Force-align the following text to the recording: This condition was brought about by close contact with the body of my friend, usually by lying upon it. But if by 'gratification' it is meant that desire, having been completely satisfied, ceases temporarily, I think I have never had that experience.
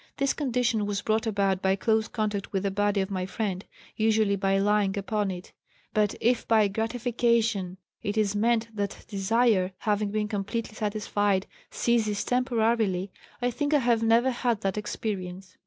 This 0.17 0.33
condition 0.33 0.87
was 0.87 1.03
brought 1.03 1.27
about 1.27 1.61
by 1.61 1.75
close 1.75 2.07
contact 2.07 2.51
with 2.51 2.63
the 2.63 2.71
body 2.71 3.01
of 3.01 3.11
my 3.11 3.27
friend, 3.27 3.63
usually 3.95 4.35
by 4.35 4.57
lying 4.57 4.97
upon 4.97 5.29
it. 5.29 5.53
But 5.93 6.15
if 6.19 6.47
by 6.47 6.67
'gratification' 6.69 7.77
it 8.01 8.17
is 8.17 8.35
meant 8.35 8.75
that 8.75 9.05
desire, 9.07 9.73
having 9.77 10.09
been 10.09 10.27
completely 10.27 10.73
satisfied, 10.73 11.45
ceases 11.69 12.23
temporarily, 12.23 13.11
I 13.43 13.51
think 13.51 13.75
I 13.75 13.77
have 13.77 14.01
never 14.01 14.31
had 14.31 14.61
that 14.61 14.75
experience. 14.75 15.55